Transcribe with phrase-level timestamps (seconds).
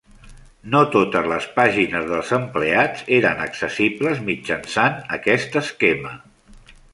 [0.75, 6.17] No totes les pàgines dels empleats eren accessibles mitjançant aquest esquema.